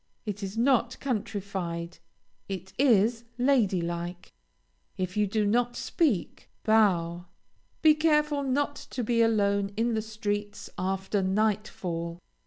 It 0.25 0.41
is 0.41 0.57
not 0.57 0.99
countrified, 0.99 1.99
it 2.49 2.73
is 2.79 3.23
lady 3.37 3.81
like. 3.81 4.33
If 4.97 5.15
you 5.15 5.27
do 5.27 5.45
not 5.45 5.75
speak, 5.75 6.49
bow. 6.63 7.27
Be 7.83 7.93
careful 7.93 8.41
not 8.41 8.73
to 8.89 9.03
be 9.03 9.21
alone 9.21 9.69
in 9.77 9.93
the 9.93 10.01
streets 10.01 10.71
after 10.75 11.21
night 11.21 11.67
fall. 11.67 12.17